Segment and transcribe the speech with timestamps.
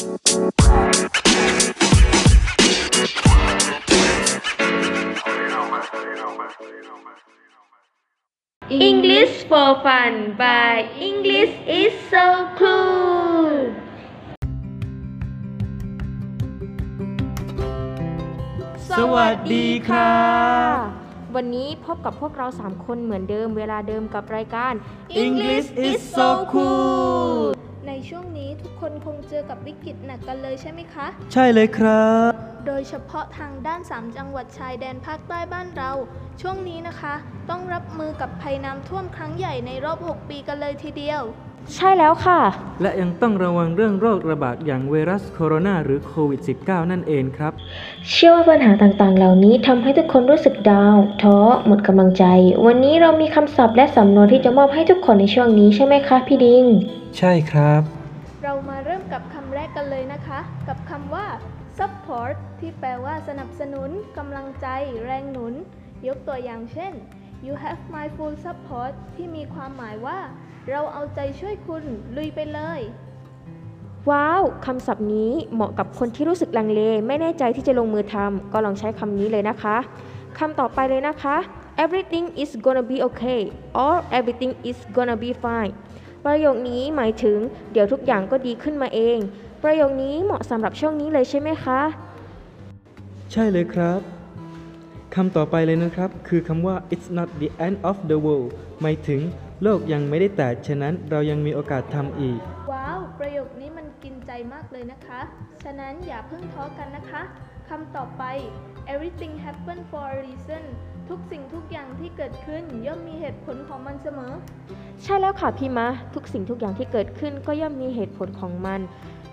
[0.00, 0.14] English
[9.44, 13.52] for fun by English is so cool
[18.98, 20.24] สวัสดีครั
[20.74, 20.76] บ
[21.36, 24.72] วันนี้พบกับพวกเรา 3 คนเหมือนเดิมเวลาเดิมกับรายการ
[25.24, 32.32] English is so cool ในช่วงนี้ทุกคนคงเจอกับวิกฤตหนักกันเลยใช่ไหมคะ ใช่เลยครับ
[32.66, 35.92] โดยเฉพาะทางด้าน 3 จังหวัดชายแดนภาคใต้บ้านเรา
[36.40, 37.14] ช่วงนี้นะคะ
[37.50, 41.22] ต้องรับมือกับภัยน้ำท่วมครั้งใหญ่ในรอบ 6 ปีกันเลยทีเดียว
[41.74, 42.40] ใช่แล้วค่ะ
[42.82, 47.52] และยังต้องระวังเรื่องโรคระบาดอย่างไวรัสโคโรนาหรือโควิด -19 นั่นเองครับ
[48.10, 52.24] เชื่อว่าปัญหาต่างๆ เหล่านี้ทำให้ทุกคนรู้สึกดาวน์ท้อหมดกำลังใจ
[52.66, 56.64] วันนี้เรามีคำศัพท์และสำนวนที่จะมอบให้ทุกคนในช่วงนี้ใช่ไหมคะพี่ดิง
[57.18, 57.82] ใช่ครับ
[58.42, 61.26] เรามาเริ่มกับคำแรกกันเลยนะคะ กับคำว่า
[61.78, 64.66] support ที่แปลว่าสนับสนุนกำลังใจ
[65.04, 65.54] แรงหนุน
[66.08, 66.92] ยกตัวอย่างเช่น
[67.46, 70.18] you have my full support ที่มีความหมายว่า
[70.70, 71.84] เราเอาใจช่วยคุณ
[72.16, 72.80] ลุยไปเลย
[74.10, 79.76] ว้าวคำศัพท์นี้เหมาะกับคนที่รู้สึกลังเล ไม่แน่ใจที่จะลงมือทำก็ลองใช้คำนี้เลยนะคะ
[80.38, 81.36] คำต่อไปเลยนะคะ
[81.84, 83.40] everything is gonna be okay
[83.82, 85.72] or everything is gonna be fine
[86.24, 87.38] ประโยคนี้หมายถึง
[87.72, 89.18] เดี๋ยวทุกอย่างก็ดีขึ้นมาเอง
[89.64, 91.80] ประโยคนี้เหมาะสำหรับช่วงนี้เลยใช่ไหมคะ
[93.32, 94.00] ใช่เลยครับ
[95.14, 98.48] คำต่อไปเลยนะครับ คือคำว่า it's not the end of the world
[98.82, 99.20] หมายถึง
[99.62, 102.38] โลกยังไม่ได้แตก ฉะนั้นเรายังมีโอกาสทำอีก
[102.72, 105.20] ว้าว ประโยคนี้มันกินใจมากเลยนะคะ
[105.64, 107.22] ฉะนั้นอย่าเพิ่งท้อกันนะคะ
[107.68, 108.22] คำต่อไป
[108.92, 110.64] everything happen for a reason
[111.08, 114.32] ทุกสิ่งทุกอย่างที่เกิดขึ้นย่อมมีเหตุผลของมันเสมอ
[115.04, 118.80] ใช่แล้วค่ะพี่มะ ทุกสิ่งทุกอย่างที่เกิดขึ้นก็ย่อมมีเหตุผลของมัน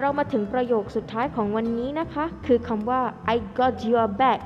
[0.00, 3.00] เรามาถึงประโยคสุดท้ายของวันนี้นะคะ คือคำว่า
[3.34, 4.40] I got your back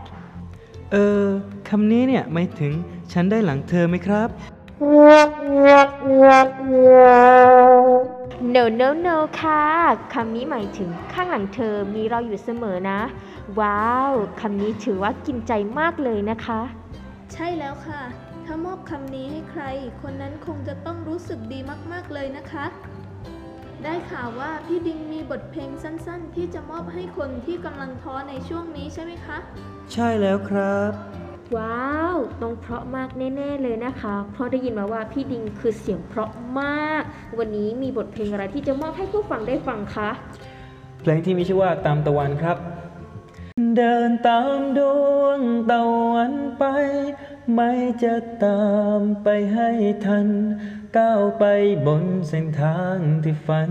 [0.92, 1.27] เออ
[1.69, 2.72] คำนี้เนี่ยหมายถึง
[3.12, 4.28] ฉันได้หลังเธอไหมครับ
[8.54, 9.64] no no no ค่ะ
[10.14, 13.00] คำนี้หมายถึงข้างหลังเธอมีเราอยู่เสมอนะ
[13.60, 16.60] ว้าวคำนี้ถือว่ากินใจมากเลยนะคะ
[17.32, 18.03] ใช่แล้วค่ะ
[18.50, 19.62] ถ้ามอบคำนี้ให้ใคร
[20.03, 21.59] คนนั้นคงจะต้องรู้สึกดี
[21.92, 22.66] มาก ๆ เลยนะคะ
[23.84, 29.38] ได้ข่าวว่าพี่ดิงมีบทเพลงสั้นๆ ที่จะมอบให้คนที่กำลังท้อในช่วงนี้ใช่ไหมคะ
[29.92, 30.92] ใช่แล้วครับ
[31.56, 37.03] ว้าวต้องเพราะมากแน่ ๆ เลยนะคะ เพราะได้ยินมาว่าพี่ดิงคือเสียงเพราะมาก
[37.38, 40.10] วันนี้มีบทเพลงอะไรที่จะมอบให้ผู้ฟังได้ฟังคะ
[41.00, 42.56] เพลงที่มีชื่อว่าตามตะวันครับ
[43.76, 44.81] เดินตามด
[45.20, 45.81] วงตะ
[46.12, 46.64] วันไป
[47.54, 47.72] ไม่
[48.03, 48.14] จะ
[48.44, 48.64] ตา
[48.98, 49.70] มไปให้
[50.06, 50.28] ทัน
[50.97, 51.44] ก้าวไป
[51.86, 53.70] บนเส้นทางที่ฝัน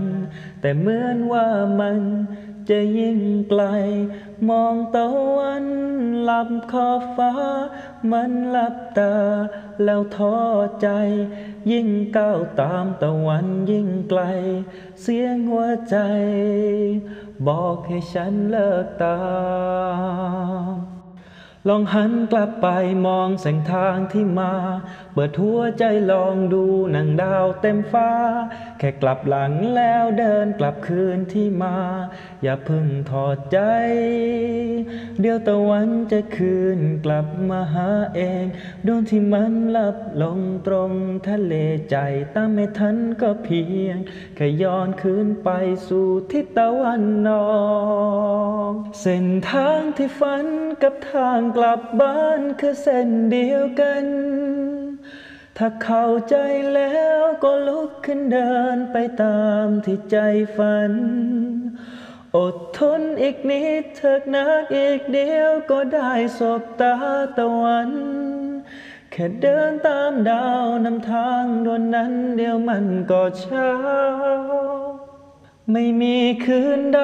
[0.60, 1.48] แต่เหมือนว่า
[1.80, 2.00] มัน
[2.68, 3.62] จะยิ่งไกล
[4.48, 5.06] มองตะ
[5.36, 5.66] วัน
[6.22, 7.32] หลับขอบฟ้า
[8.12, 9.14] มันหลับตา
[9.84, 10.36] แล้วท้อ
[10.82, 10.88] ใจ
[11.70, 14.22] ยิ่งก้าวตามตะวันยิ่งไกล
[15.02, 15.96] เสียงหัวใจ
[17.46, 19.18] บอกให้ฉันเลิกตา
[20.94, 20.97] ม
[21.68, 22.66] ลองหันกลับไป
[23.06, 24.52] มองแสงทางที่มา
[25.20, 28.10] ปิดหัวใจลองดูหนังดาวเต็มฟ้า
[28.78, 31.76] แค่กลับหลังแล้วเดินกลับคืนที่มา
[32.42, 33.58] อย่าพิ่งถอดใจ
[35.20, 38.44] เดี๋ยวตะวันจะคืนกลับมาหาเอง
[38.86, 40.92] ดวงที่มันลับลงตรง
[41.28, 41.54] ทะเล
[41.90, 41.96] ใจ
[42.34, 43.96] ตามไม่ทันก็เพียง
[44.36, 45.48] แค่ย้อนคืนไป
[45.88, 47.42] สู่ทิศตะวันออ
[48.70, 50.46] กเส้นทางที่ฝัน
[50.82, 54.06] กับทางกลับบ้านคือเส้นเดียวกัน
[55.60, 56.36] ถ้าเข้าใจ
[56.74, 60.16] แล้วก็ลุกขึ้นเดินไปตามที่ใจ
[60.56, 60.92] ฝัน
[62.36, 66.94] อดทนอีกนิดเถิกนักอีกเดียวก็ได้สบตา
[67.38, 67.90] ตะวัน
[69.10, 73.72] แค่เดินตามดาวนำทางดวนนั้นเดียวมันก็เช้า
[75.72, 77.02] ไม่มีคืนใด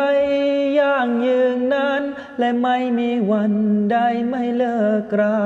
[2.38, 3.52] และไม่มีวัน
[3.92, 3.98] ใด
[4.28, 4.80] ไม่เลิ
[5.12, 5.40] กรา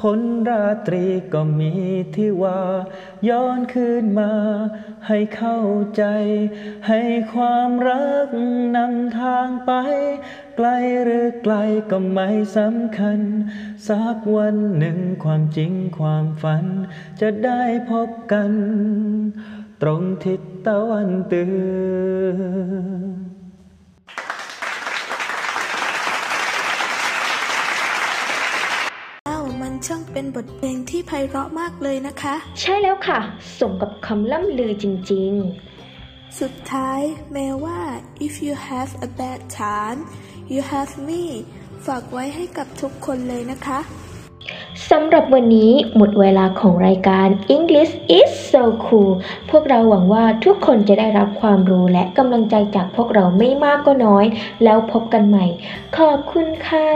[0.00, 1.72] ผลราตรีก็มี
[2.14, 2.60] ที่ว่า
[3.28, 4.32] ย้อนคืนมา
[5.06, 5.60] ให้เข้า
[5.96, 6.04] ใจ
[6.88, 7.00] ให้
[7.34, 8.28] ความรัก
[8.76, 9.72] นำทางไป
[10.56, 10.68] ไกล
[11.04, 11.54] หรือไกล
[11.90, 13.20] ก็ไม่สำคัญ
[13.88, 16.64] สักวันหนึ่งความจริงความฝัน
[17.20, 18.52] จะได้พบกัน
[19.82, 21.50] ตรงทิศตะวันตก
[29.28, 33.18] อ้าว มัน ช่างเป็นบทเพลงที่ไพเราะมากเลยนะคะ ใช่แล้วค่ะ
[33.58, 35.32] สมกับคำล่ำลือจริง
[36.40, 37.00] สุดท้าย
[37.32, 37.78] แม้ว่า
[38.26, 40.00] if you have a bad time
[40.52, 41.22] you have me
[41.86, 43.80] ฝากไว้ให้กับทุกคนเลยนะคะ
[44.90, 49.12] สำหรับวันนี้หมดเวลาของรายการ English is so cool
[49.50, 54.24] พวกเราหวังว่าทุกคนจะได้รับความรู้และกำลังใจจากพวกเราไม่มากก็น้อย
[54.64, 55.46] แล้วพบกันใหม่
[55.96, 56.90] ขอบคุณค่ะ